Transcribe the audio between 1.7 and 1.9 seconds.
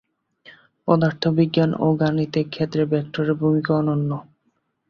ও